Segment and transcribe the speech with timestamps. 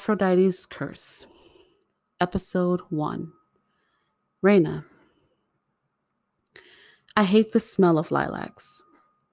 [0.00, 1.26] Aphrodite's Curse,
[2.22, 3.32] Episode 1
[4.42, 4.82] Raina.
[7.14, 8.82] I hate the smell of lilacs.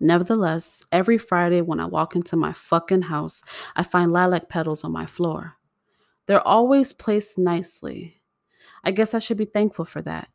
[0.02, 3.41] Nevertheless, every Friday when I walk into my fucking house,
[3.77, 5.53] I find lilac petals on my floor.
[6.26, 8.21] They're always placed nicely.
[8.84, 10.27] I guess I should be thankful for that.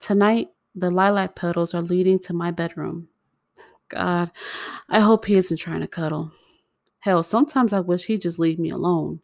[0.00, 3.08] Tonight, the lilac petals are leading to my bedroom.
[3.88, 4.30] God,
[4.90, 6.30] I hope he isn't trying to cuddle.
[7.04, 9.20] Hell, sometimes I wish he'd just leave me alone.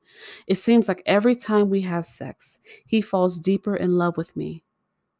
[0.46, 4.64] It seems like every time we have sex, he falls deeper in love with me.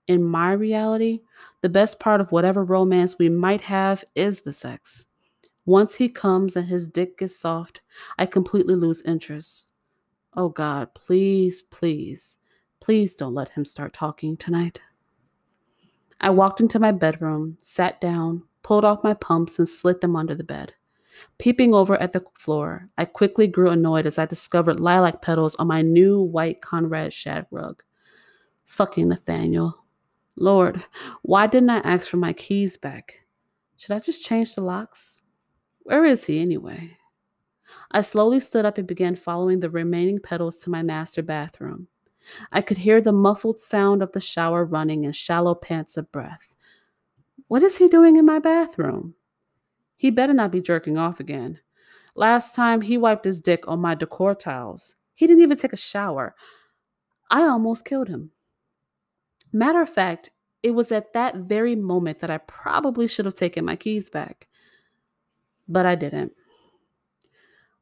[0.07, 1.21] In my reality,
[1.63, 5.07] the best part of whatever romance we might have is the sex.
[5.65, 7.81] Once he comes and his dick gets soft,
[8.19, 9.71] I completely lose interest.
[10.37, 12.41] Oh God, please, please,
[12.79, 14.83] please don't let him start talking tonight.
[16.21, 20.35] I walked into my bedroom, sat down, pulled off my pumps, and slid them under
[20.35, 20.75] the bed.
[21.39, 25.67] Peeping over at the floor, I quickly grew annoyed as I discovered lilac petals on
[25.67, 27.83] my new white Conrad shag rug.
[28.65, 29.85] Fucking Nathaniel.
[30.37, 30.83] Lord,
[31.23, 33.25] why didn't I ask for my keys back?
[33.77, 35.23] Should I just change the locks?
[35.83, 36.91] Where is he anyway?
[37.91, 41.89] I slowly stood up and began following the remaining petals to my master bathroom.
[42.53, 46.55] I could hear the muffled sound of the shower running and shallow pants of breath.
[47.49, 49.15] What is he doing in my bathroom?
[50.01, 51.61] He better not be jerking off again.
[52.15, 54.97] Last time he wiped his dick on my decor tiles.
[55.15, 56.35] He didn't even take a shower.
[57.31, 58.31] I almost killed him.
[59.53, 60.31] Matter of fact,
[60.63, 64.49] it was at that very moment that I probably should have taken my keys back.
[65.69, 66.33] But I didn't.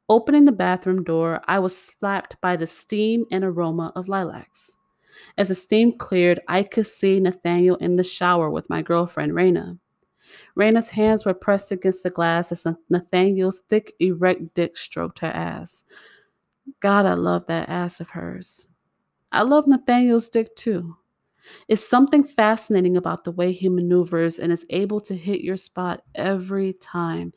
[0.08, 4.76] Opening the bathroom door, I was slapped by the steam and aroma of lilacs.
[5.36, 9.78] As the steam cleared, I could see Nathaniel in the shower with my girlfriend, Raina.
[10.56, 15.84] Raina's hands were pressed against the glass as Nathaniel's thick, erect dick stroked her ass.
[16.80, 18.68] God, I love that ass of hers.
[19.32, 20.96] I love Nathaniel's dick too.
[21.66, 26.02] It's something fascinating about the way he maneuvers and is able to hit your spot
[26.14, 27.32] every time.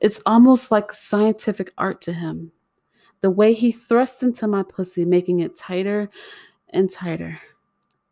[0.00, 2.52] It's almost like scientific art to him.
[3.20, 6.10] The way he thrusts into my pussy, making it tighter
[6.70, 7.40] and tighter.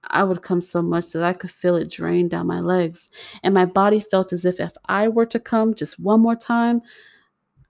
[0.09, 3.11] I would come so much that I could feel it drain down my legs,
[3.43, 6.83] and my body felt as if if I were to come just one more time,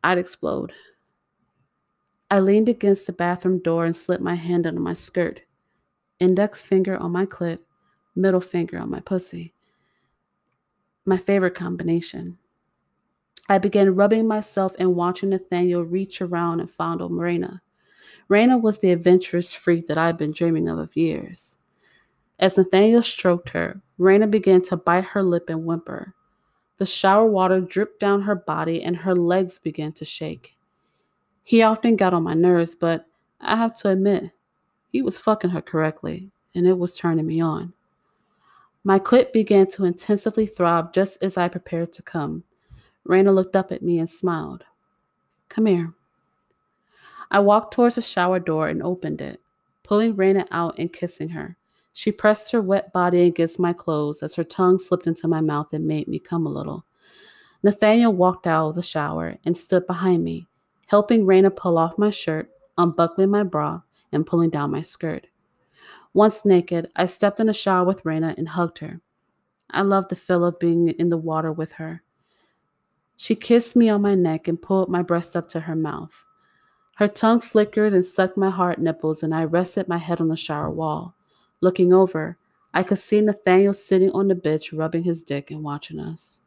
[0.02, 0.72] I'd explode.
[2.30, 5.42] I leaned against the bathroom door and slipped my hand under my skirt,
[6.18, 7.60] index finger on my clit,
[8.16, 9.54] middle finger on my pussy.
[11.04, 12.38] My favorite combination.
[13.48, 17.60] I began rubbing myself and watching Nathaniel reach around and fondle Marina.
[18.30, 21.58] Raina was the adventurous freak that I'd been dreaming of of years.
[22.38, 26.14] As Nathaniel stroked her, Raina began to bite her lip and whimper.
[26.78, 30.56] The shower water dripped down her body and her legs began to shake.
[31.44, 33.06] He often got on my nerves, but
[33.40, 34.32] I have to admit,
[34.88, 37.72] he was fucking her correctly, and it was turning me on.
[38.82, 42.44] My clit began to intensively throb just as I prepared to come.
[43.06, 44.64] Raina looked up at me and smiled.
[45.48, 45.94] Come here.
[47.30, 49.40] I walked towards the shower door and opened it,
[49.82, 51.56] pulling Raina out and kissing her.
[51.96, 55.72] She pressed her wet body against my clothes as her tongue slipped into my mouth
[55.72, 56.84] and made me come a little.
[57.62, 60.48] Nathaniel walked out of the shower and stood behind me,
[60.88, 65.28] helping Raina pull off my shirt, unbuckling my bra, and pulling down my skirt.
[66.12, 69.00] Once naked, I stepped in the shower with Raina and hugged her.
[69.70, 72.02] I loved the feel of being in the water with her.
[73.14, 76.24] She kissed me on my neck and pulled my breast up to her mouth.
[76.96, 80.36] Her tongue flickered and sucked my hard nipples, and I rested my head on the
[80.36, 81.13] shower wall.
[81.64, 82.36] Looking over,
[82.74, 86.42] I could see Nathaniel sitting on the bench rubbing his dick and watching us.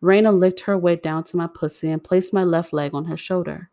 [0.00, 3.16] Raina licked her way down to my pussy and placed my left leg on her
[3.16, 3.70] shoulder.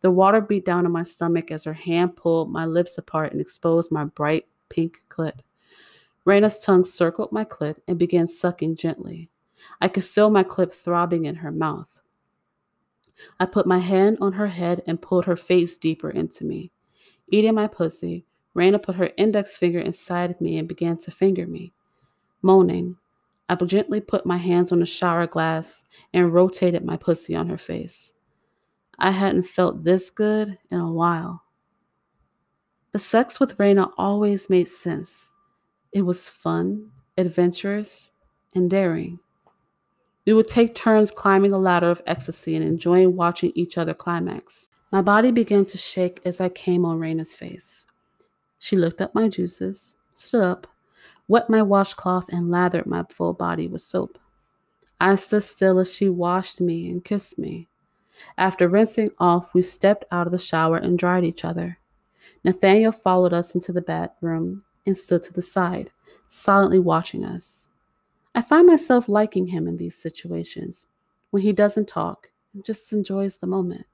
[0.00, 3.40] The water beat down on my stomach as her hand pulled my lips apart and
[3.40, 5.38] exposed my bright pink clit.
[6.26, 9.30] Raina's tongue circled my clit and began sucking gently.
[9.80, 12.00] I could feel my clit throbbing in her mouth.
[13.38, 16.72] I put my hand on her head and pulled her face deeper into me.
[17.28, 18.24] Eating my pussy,
[18.56, 21.72] Raina put her index finger inside of me and began to finger me.
[22.42, 22.96] Moaning,
[23.48, 27.56] I gently put my hands on the shower glass and rotated my pussy on her
[27.56, 28.14] face.
[28.98, 31.44] I hadn't felt this good in a while.
[32.92, 35.30] The sex with Raina always made sense.
[35.92, 38.10] It was fun, adventurous,
[38.54, 39.20] and daring.
[40.26, 44.68] We would take turns climbing the ladder of ecstasy and enjoying watching each other climax.
[44.92, 47.86] My body began to shake as I came on Raina's face.
[48.58, 50.66] She looked up my juices, stood up,
[51.28, 54.18] wet my washcloth, and lathered my full body with soap.
[55.00, 57.68] I stood still as she washed me and kissed me.
[58.36, 61.78] After rinsing off, we stepped out of the shower and dried each other.
[62.42, 65.90] Nathaniel followed us into the bedroom and stood to the side,
[66.26, 67.68] silently watching us.
[68.34, 70.86] I find myself liking him in these situations
[71.30, 73.86] when he doesn't talk and just enjoys the moment.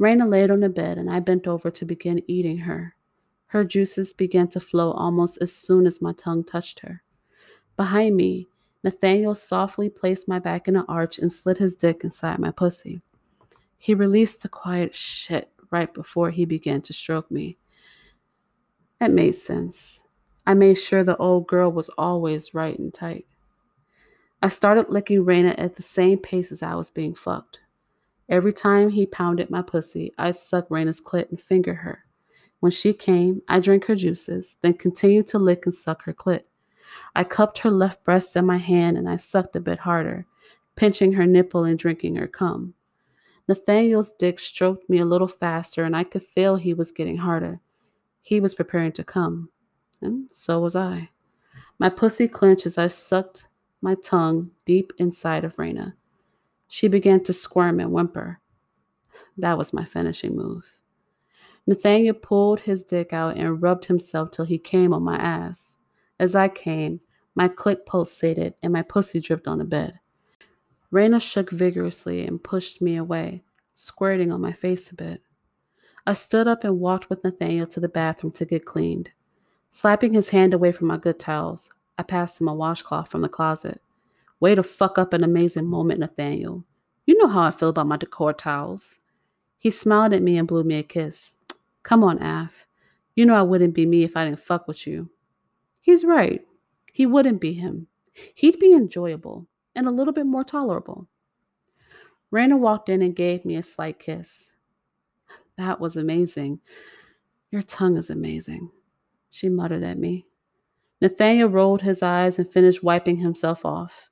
[0.00, 2.94] Raina laid on the bed and I bent over to begin eating her.
[3.50, 7.02] Her juices began to flow almost as soon as my tongue touched her.
[7.76, 8.46] Behind me,
[8.84, 13.02] Nathaniel softly placed my back in an arch and slid his dick inside my pussy.
[13.76, 17.58] He released a quiet shit right before he began to stroke me.
[19.00, 20.04] That made sense.
[20.46, 23.26] I made sure the old girl was always right and tight.
[24.40, 27.62] I started licking Raina at the same pace as I was being fucked.
[28.28, 32.04] Every time he pounded my pussy, I sucked Raina's clit and finger her.
[32.60, 36.42] When she came, I drank her juices, then continued to lick and suck her clit.
[37.14, 40.26] I cupped her left breast in my hand and I sucked a bit harder,
[40.76, 42.74] pinching her nipple and drinking her cum.
[43.48, 47.60] Nathaniel's dick stroked me a little faster and I could feel he was getting harder.
[48.22, 49.48] He was preparing to come,
[50.02, 51.08] and so was I.
[51.78, 53.46] My pussy clenched as I sucked
[53.80, 55.94] my tongue deep inside of Raina.
[56.68, 58.40] She began to squirm and whimper.
[59.38, 60.79] That was my finishing move.
[61.66, 65.78] Nathaniel pulled his dick out and rubbed himself till he came on my ass.
[66.18, 67.00] As I came,
[67.34, 70.00] my clit pulsated and my pussy dripped on the bed.
[70.92, 75.22] Raina shook vigorously and pushed me away, squirting on my face a bit.
[76.06, 79.10] I stood up and walked with Nathaniel to the bathroom to get cleaned.
[79.68, 83.28] Slapping his hand away from my good towels, I passed him a washcloth from the
[83.28, 83.80] closet.
[84.40, 86.64] Way to fuck up an amazing moment, Nathaniel.
[87.06, 89.00] You know how I feel about my decor towels.
[89.58, 91.36] He smiled at me and blew me a kiss.
[91.82, 92.66] Come on, Af.
[93.14, 95.10] You know I wouldn't be me if I didn't fuck with you.
[95.80, 96.42] He's right.
[96.92, 97.86] He wouldn't be him.
[98.34, 101.08] He'd be enjoyable and a little bit more tolerable.
[102.32, 104.52] Raina walked in and gave me a slight kiss.
[105.56, 106.60] That was amazing.
[107.50, 108.70] Your tongue is amazing,
[109.30, 110.28] she muttered at me.
[111.00, 114.10] Nathaniel rolled his eyes and finished wiping himself off.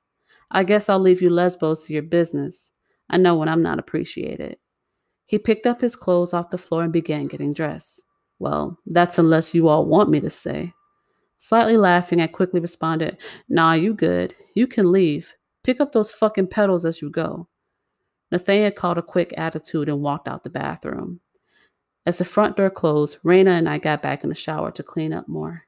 [0.51, 2.73] I guess I'll leave you lesbos to your business.
[3.09, 4.57] I know when I'm not appreciated.
[5.29, 8.03] He picked up his clothes off the floor and began getting dressed.
[8.39, 10.73] Well, that's unless you all want me to stay.
[11.37, 14.33] Slightly laughing, I quickly responded, Nah, you good.
[14.55, 15.35] You can leave.
[15.63, 17.47] Pick up those fucking pedals as you go.
[18.31, 21.19] Nathaniel caught a quick attitude and walked out the bathroom.
[22.07, 25.13] As the front door closed, Raina and I got back in the shower to clean
[25.13, 25.67] up more.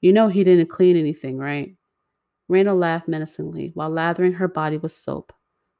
[0.00, 1.76] You know he didn't clean anything, right?
[2.50, 5.32] Raina laughed menacingly while lathering her body with soap.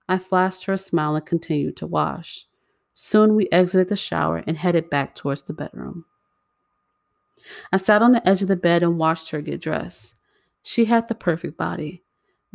[0.09, 2.44] I flashed her a smile and continued to wash.
[3.00, 6.05] Soon we exited the shower and headed back towards the bedroom.
[7.73, 10.17] I sat on the edge of the bed and watched her get dressed.
[10.65, 12.03] She had the perfect body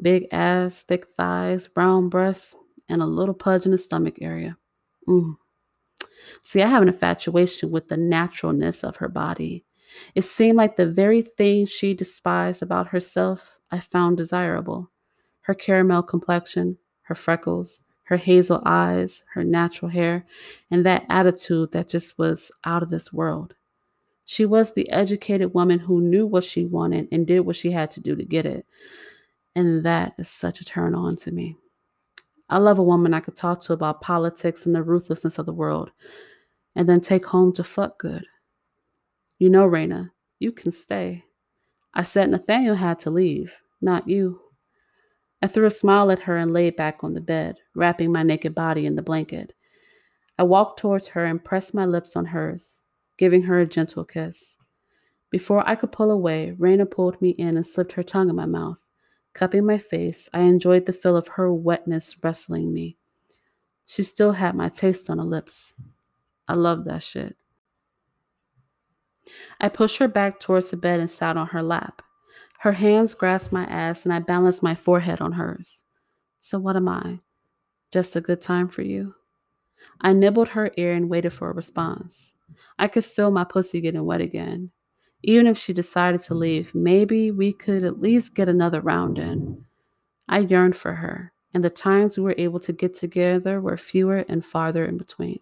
[0.01, 2.57] big ass, thick thighs, brown breasts,
[2.89, 4.57] and a little pudge in the stomach area.
[5.07, 5.35] Mm.
[6.41, 9.63] See, I have an infatuation with the naturalness of her body.
[10.13, 14.91] It seemed like the very thing she despised about herself I found desirable
[15.43, 17.79] her caramel complexion, her freckles,
[18.13, 20.23] her hazel eyes, her natural hair,
[20.69, 23.55] and that attitude that just was out of this world.
[24.23, 27.89] She was the educated woman who knew what she wanted and did what she had
[27.91, 28.67] to do to get it.
[29.55, 31.57] And that is such a turn on to me.
[32.49, 35.51] I love a woman I could talk to about politics and the ruthlessness of the
[35.51, 35.89] world
[36.75, 38.27] and then take home to fuck good.
[39.39, 41.23] You know, Raina, you can stay.
[41.95, 44.39] I said Nathaniel had to leave, not you.
[45.43, 48.55] I threw a smile at her and laid back on the bed, wrapping my naked
[48.55, 49.53] body in the blanket.
[50.39, 52.79] I walked towards her and pressed my lips on hers
[53.17, 54.57] giving her a gentle kiss.
[55.29, 58.45] Before I could pull away, Raina pulled me in and slipped her tongue in my
[58.45, 58.77] mouth.
[59.33, 62.97] Cupping my face, I enjoyed the feel of her wetness wrestling me.
[63.85, 65.73] She still had my taste on her lips.
[66.47, 67.35] I loved that shit.
[69.59, 72.01] I pushed her back towards the bed and sat on her lap.
[72.63, 75.83] Her hands grasped my ass and I balanced my forehead on hers.
[76.39, 77.19] So, what am I?
[77.91, 79.15] Just a good time for you?
[79.99, 82.35] I nibbled her ear and waited for a response.
[82.79, 84.71] I could feel my pussy getting wet again.
[85.23, 89.65] Even if she decided to leave, maybe we could at least get another round in.
[90.29, 94.19] I yearned for her, and the times we were able to get together were fewer
[94.29, 95.41] and farther in between.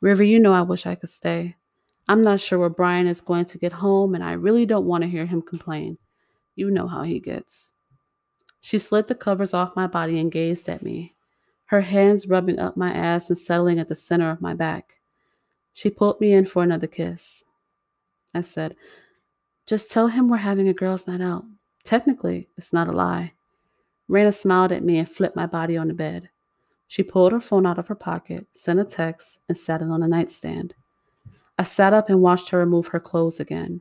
[0.00, 1.54] River, you know I wish I could stay.
[2.08, 5.04] I'm not sure where Brian is going to get home, and I really don't want
[5.04, 5.98] to hear him complain.
[6.56, 7.72] You know how he gets.
[8.60, 11.14] She slid the covers off my body and gazed at me,
[11.66, 14.98] her hands rubbing up my ass and settling at the center of my back.
[15.72, 17.44] She pulled me in for another kiss.
[18.34, 18.74] I said,
[19.66, 21.44] Just tell him we're having a girls' night out.
[21.84, 23.34] Technically, it's not a lie.
[24.10, 26.30] Raina smiled at me and flipped my body on the bed.
[26.88, 30.00] She pulled her phone out of her pocket, sent a text, and sat it on
[30.00, 30.74] the nightstand.
[31.58, 33.80] I sat up and watched her remove her clothes again.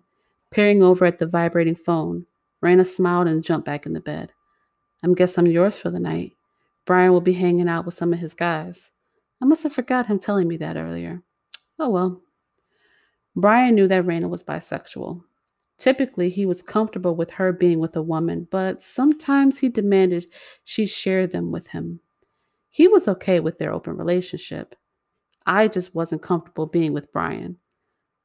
[0.50, 2.26] Peering over at the vibrating phone,
[2.66, 4.32] Raina smiled and jumped back in the bed.
[5.04, 6.32] I guess I'm yours for the night.
[6.86, 8.92] Brian will be hanging out with some of his guys.
[9.40, 11.22] I must have forgot him telling me that earlier.
[11.78, 12.22] Oh well.
[13.36, 15.22] Brian knew that Raina was bisexual.
[15.78, 20.26] Typically, he was comfortable with her being with a woman, but sometimes he demanded
[20.64, 22.00] she share them with him.
[22.72, 24.74] He was okay with their open relationship.
[25.46, 27.58] I just wasn't comfortable being with Brian.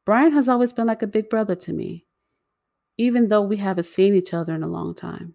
[0.07, 2.07] Brian has always been like a big brother to me,
[3.01, 5.35] even though we haven't seen each other in a long time.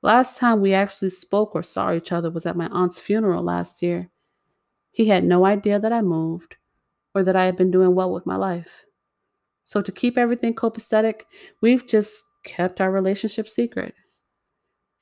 [0.00, 3.82] Last time we actually spoke or saw each other was at my aunt's funeral last
[3.82, 4.08] year.
[4.92, 6.56] He had no idea that I moved
[7.14, 8.86] or that I had been doing well with my life.
[9.64, 11.24] So, to keep everything copacetic,
[11.60, 13.94] we've just kept our relationship secret.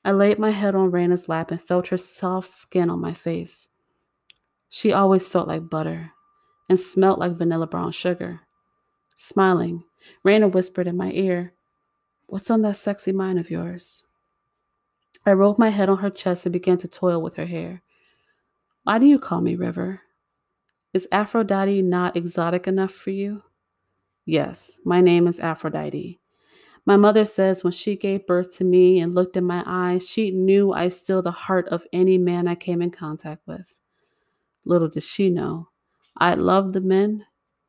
[0.03, 3.69] I laid my head on Raina's lap and felt her soft skin on my face.
[4.67, 6.11] She always felt like butter
[6.67, 8.41] and smelt like vanilla brown sugar.
[9.15, 9.85] Smiling,
[10.25, 11.53] Raina whispered in my ear,
[12.27, 14.03] What's on that sexy mind of yours?
[15.25, 17.81] I rolled my head on her chest and began to toil with her hair.
[18.83, 20.01] Why do you call me River?
[20.93, 23.43] Is Aphrodite not exotic enough for you?
[24.25, 26.19] Yes, my name is Aphrodite.
[26.85, 30.31] My mother says when she gave birth to me and looked in my eyes, she
[30.31, 33.79] knew I still the heart of any man I came in contact with.
[34.65, 35.69] Little did she know,
[36.17, 37.25] I love the men,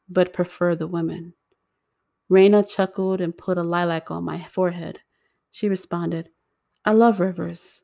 [0.09, 1.35] but prefer the women.
[2.31, 5.01] Raina chuckled and put a lilac on my forehead.
[5.51, 6.31] She responded,
[6.85, 7.83] I love rivers.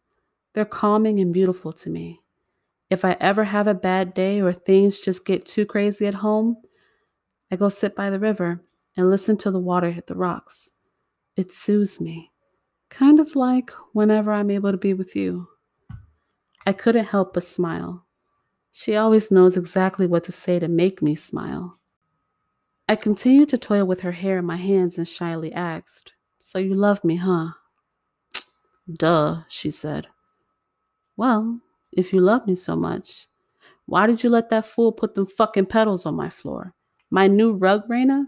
[0.53, 2.21] They're calming and beautiful to me.
[2.91, 6.57] If I ever have a bad day or things just get too crazy at home,
[7.51, 8.61] I go sit by the river
[8.97, 10.73] and listen to the water hit the rocks.
[11.37, 12.33] It soothes me,
[12.91, 15.49] kind of like whenever I'm able to be with you.
[16.67, 18.07] I couldn't help but smile.
[18.73, 21.79] She always knows exactly what to say to make me smile.
[22.89, 26.75] I continued to toil with her hair in my hands and shyly asked, So you
[26.75, 27.49] love me, huh?
[28.93, 30.09] Duh, she said.
[31.17, 31.61] Well,
[31.93, 33.29] if you love me so much,
[33.87, 36.75] why did you let that fool put them fucking petals on my floor?
[37.11, 38.27] My new rug, Raina?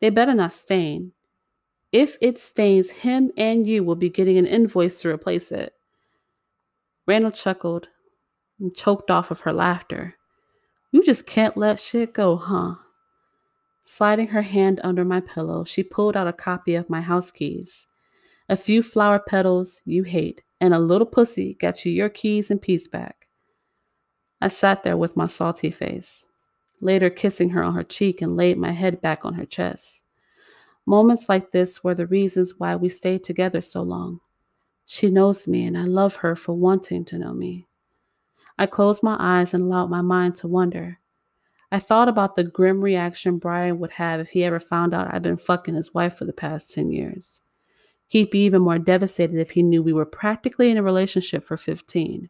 [0.00, 1.12] They better not stain.
[1.92, 5.74] If it stains, him and you will be getting an invoice to replace it.
[7.08, 7.88] Raina chuckled
[8.58, 10.16] and choked off of her laughter.
[10.90, 12.74] You just can't let shit go, huh?
[13.84, 17.86] Sliding her hand under my pillow, she pulled out a copy of my house keys.
[18.48, 22.62] A few flower petals you hate, and a little pussy got you your keys and
[22.62, 23.28] peace back.
[24.40, 26.26] I sat there with my salty face
[26.82, 30.02] later kissing her on her cheek and laid my head back on her chest.
[30.84, 34.20] Moments like this were the reasons why we stayed together so long.
[34.84, 37.68] She knows me, and I love her for wanting to know me.
[38.58, 40.98] I closed my eyes and allowed my mind to wander.
[41.72, 45.22] I thought about the grim reaction Brian would have if he ever found out I'd
[45.22, 47.40] been fucking his wife for the past 10 years.
[48.06, 51.56] He'd be even more devastated if he knew we were practically in a relationship for
[51.56, 52.28] 15.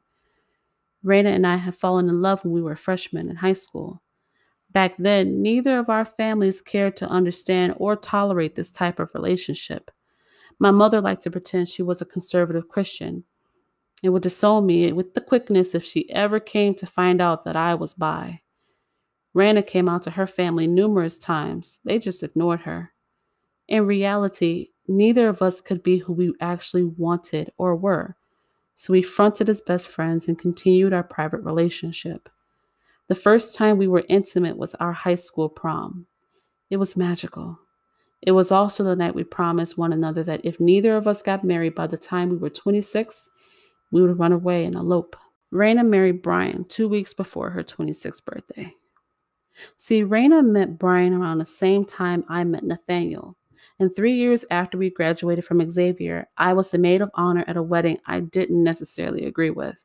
[1.04, 4.00] Raina and I had fallen in love when we were freshmen in high school.
[4.70, 9.90] Back then, neither of our families cared to understand or tolerate this type of relationship.
[10.60, 13.24] My mother liked to pretend she was a conservative Christian
[14.04, 17.56] and would disown me with the quickness if she ever came to find out that
[17.56, 18.42] I was bi.
[19.34, 21.80] Raina came out to her family numerous times.
[21.84, 22.92] They just ignored her.
[23.68, 28.16] In reality, neither of us could be who we actually wanted or were,
[28.76, 32.28] so we fronted as best friends and continued our private relationship.
[33.08, 36.06] The first time we were intimate was our high school prom.
[36.70, 37.58] It was magical.
[38.22, 41.44] It was also the night we promised one another that if neither of us got
[41.44, 43.28] married by the time we were 26,
[43.90, 45.16] we would run away and elope.
[45.52, 48.74] Raina married Brian two weeks before her 26th birthday.
[49.76, 53.36] See, Raina met Brian around the same time I met Nathaniel.
[53.78, 57.56] And three years after we graduated from Xavier, I was the maid of honor at
[57.56, 59.84] a wedding I didn't necessarily agree with.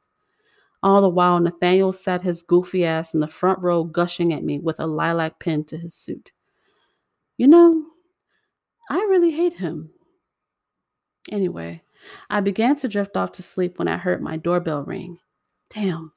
[0.83, 4.59] All the while, Nathaniel sat his goofy ass in the front row, gushing at me
[4.59, 6.31] with a lilac pin to his suit.
[7.37, 7.83] You know,
[8.89, 9.89] I really hate him.
[11.31, 11.81] Anyway,
[12.29, 15.17] I began to drift off to sleep when I heard my doorbell ring.
[15.69, 16.13] Damn,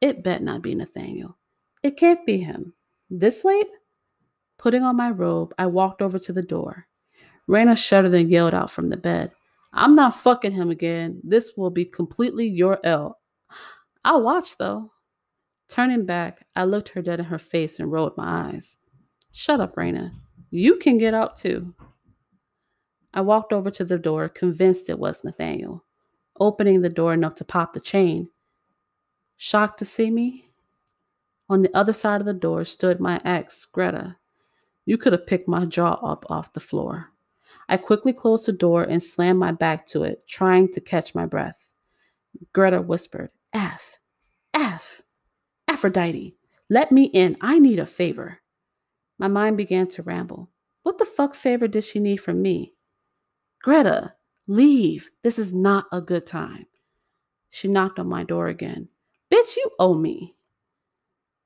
[0.00, 1.36] it bet not be Nathaniel.
[1.82, 2.74] It can't be him.
[3.10, 3.68] This late?
[4.58, 6.86] Putting on my robe, I walked over to the door.
[7.48, 9.32] Raina shuddered and yelled out from the bed.
[9.72, 11.20] I'm not fucking him again.
[11.24, 13.18] This will be completely your L.
[14.04, 14.92] I'll watch though.
[15.68, 18.78] Turning back, I looked her dead in her face and rolled my eyes.
[19.32, 20.12] Shut up, Raina.
[20.50, 21.74] You can get out too.
[23.14, 25.84] I walked over to the door, convinced it was Nathaniel.
[26.40, 28.28] opening the door enough to pop the chain.
[29.36, 30.47] Shocked to see me?
[31.48, 34.16] On the other side of the door stood my ex, Greta.
[34.84, 37.12] You could have picked my jaw up off the floor.
[37.68, 41.26] I quickly closed the door and slammed my back to it, trying to catch my
[41.26, 41.70] breath.
[42.52, 43.98] Greta whispered, F,
[44.54, 45.02] F,
[45.66, 46.36] Aphrodite,
[46.70, 47.36] let me in.
[47.40, 48.40] I need a favor.
[49.18, 50.50] My mind began to ramble.
[50.82, 52.74] What the fuck favor did she need from me?
[53.62, 54.14] Greta,
[54.46, 55.10] leave.
[55.22, 56.66] This is not a good time.
[57.50, 58.88] She knocked on my door again.
[59.32, 60.36] Bitch, you owe me.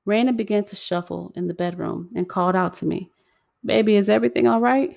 [0.08, 3.10] Raina began to shuffle in the bedroom and called out to me,
[3.64, 4.96] Baby, is everything all right?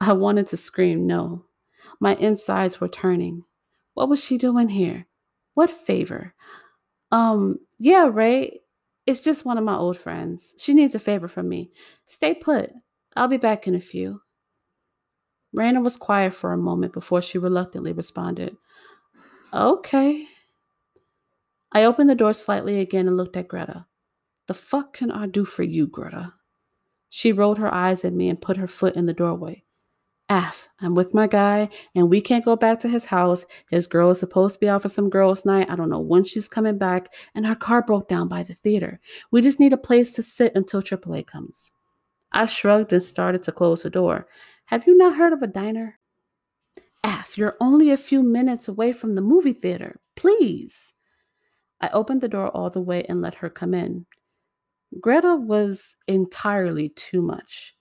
[0.00, 1.46] I wanted to scream no.
[2.00, 3.44] My insides were turning.
[3.94, 5.06] What was she doing here?
[5.54, 6.34] What favor?
[7.10, 8.60] Um, yeah, Ray,
[9.06, 10.54] it's just one of my old friends.
[10.58, 11.70] She needs a favor from me.
[12.04, 12.70] Stay put.
[13.16, 14.20] I'll be back in a few.
[15.56, 18.56] Raina was quiet for a moment before she reluctantly responded,
[19.54, 20.26] Okay.
[21.76, 23.84] I opened the door slightly again and looked at Greta.
[24.46, 26.32] The fuck can I do for you, Greta?
[27.10, 29.62] She rolled her eyes at me and put her foot in the doorway.
[30.30, 33.44] Af, I'm with my guy, and we can't go back to his house.
[33.68, 35.68] His girl is supposed to be out for some girls' night.
[35.68, 38.98] I don't know when she's coming back, and her car broke down by the theater.
[39.30, 41.72] We just need a place to sit until AAA comes.
[42.32, 44.26] I shrugged and started to close the door.
[44.64, 45.98] Have you not heard of a diner?
[47.04, 50.00] Af, you're only a few minutes away from the movie theater.
[50.14, 50.94] Please.
[51.80, 54.06] I opened the door all the way and let her come in.
[55.00, 57.74] Greta was entirely too much.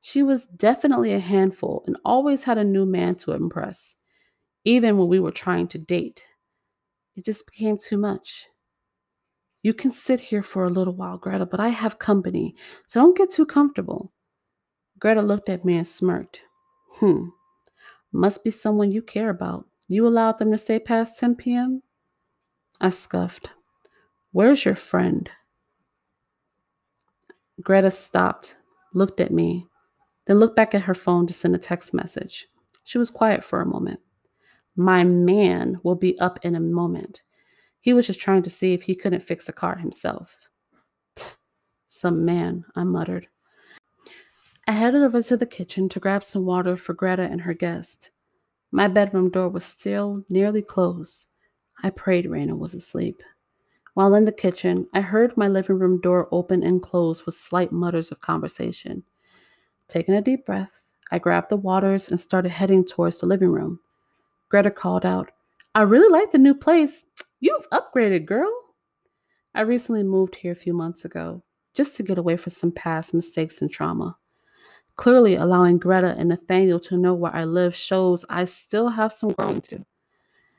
[0.00, 3.96] She was definitely a handful and always had a new man to impress,
[4.64, 6.24] even when we were trying to date.
[7.16, 8.46] It just became too much.
[9.62, 12.54] You can sit here for a little while, Greta, but I have company,
[12.86, 14.12] so don't get too comfortable.
[14.98, 16.42] Greta looked at me and smirked.
[16.92, 17.30] Hmm,
[18.12, 19.66] must be someone you care about.
[19.88, 21.82] You allowed them to stay past 10 p.m.?
[22.80, 23.50] I scuffed.
[24.32, 25.30] Where's your friend?
[27.62, 28.56] Greta stopped,
[28.92, 29.66] looked at me,
[30.26, 32.48] then looked back at her phone to send a text message.
[32.84, 34.00] She was quiet for a moment.
[34.76, 37.22] My man will be up in a moment.
[37.80, 40.36] He was just trying to see if he couldn't fix the car himself.
[41.86, 43.28] Some man, I muttered.
[44.68, 48.10] I headed over to the kitchen to grab some water for Greta and her guest.
[48.72, 51.26] My bedroom door was still nearly closed.
[51.82, 53.22] I prayed Raina was asleep.
[53.94, 57.72] While in the kitchen, I heard my living room door open and close with slight
[57.72, 59.02] mutters of conversation.
[59.88, 63.80] Taking a deep breath, I grabbed the waters and started heading towards the living room.
[64.48, 65.30] Greta called out,
[65.74, 67.04] I really like the new place.
[67.40, 68.50] You've upgraded, girl.
[69.54, 71.42] I recently moved here a few months ago
[71.74, 74.16] just to get away from some past mistakes and trauma.
[74.96, 79.30] Clearly, allowing Greta and Nathaniel to know where I live shows I still have some
[79.30, 79.84] growing to.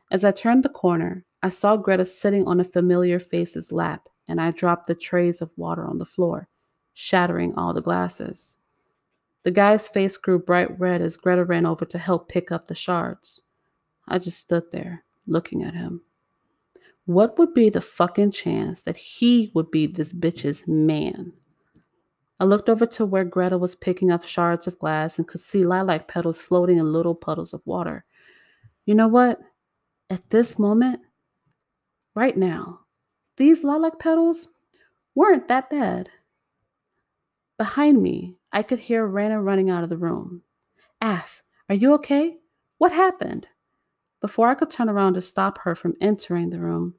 [0.09, 4.39] As I turned the corner, I saw Greta sitting on a familiar face's lap, and
[4.39, 6.47] I dropped the trays of water on the floor,
[6.93, 8.59] shattering all the glasses.
[9.43, 12.75] The guy's face grew bright red as Greta ran over to help pick up the
[12.75, 13.43] shards.
[14.07, 16.01] I just stood there, looking at him.
[17.05, 21.33] What would be the fucking chance that he would be this bitch's man?
[22.39, 25.63] I looked over to where Greta was picking up shards of glass and could see
[25.63, 28.05] lilac petals floating in little puddles of water.
[28.85, 29.39] You know what?
[30.09, 31.01] At this moment,
[32.15, 32.81] right now,
[33.35, 34.47] these lilac petals
[35.15, 36.09] weren't that bad.
[37.57, 40.43] Behind me, I could hear Raina running out of the room.
[41.01, 42.37] Af, are you okay?
[42.77, 43.47] What happened?
[44.21, 46.95] Before I could turn around to stop her from entering the room,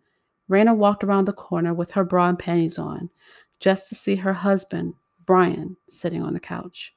[0.50, 3.08] Raina walked around the corner with her bra and panties on,
[3.58, 4.94] just to see her husband,
[5.24, 6.94] Brian, sitting on the couch.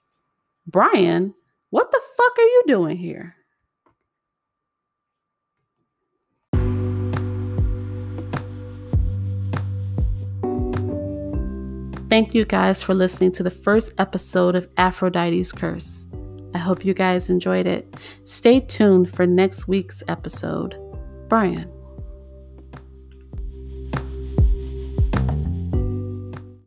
[0.68, 1.34] Brian,
[1.70, 3.36] what the fuck are you doing here?
[12.12, 16.10] Thank you guys for listening to the first episode of Aphrodite's Curse.
[16.54, 17.96] I hope you guys enjoyed it.
[18.26, 20.76] Stay tuned for next week's episode.
[21.30, 21.72] Brian.